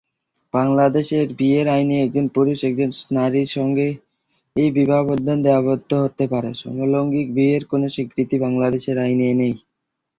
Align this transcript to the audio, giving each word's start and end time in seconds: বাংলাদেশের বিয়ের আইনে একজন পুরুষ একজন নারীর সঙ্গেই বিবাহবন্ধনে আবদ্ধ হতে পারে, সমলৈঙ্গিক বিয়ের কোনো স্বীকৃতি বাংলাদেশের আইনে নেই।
বাংলাদেশের 0.53 1.25
বিয়ের 1.39 1.67
আইনে 1.69 1.95
একজন 1.99 2.25
পুরুষ 2.35 2.59
একজন 2.63 2.89
নারীর 3.17 3.49
সঙ্গেই 3.57 3.93
বিবাহবন্ধনে 4.71 5.49
আবদ্ধ 5.59 5.89
হতে 6.03 6.25
পারে, 6.33 6.49
সমলৈঙ্গিক 6.61 7.27
বিয়ের 7.37 7.63
কোনো 7.71 7.85
স্বীকৃতি 7.95 8.35
বাংলাদেশের 8.45 8.97
আইনে 9.05 9.27
নেই। 9.33 9.55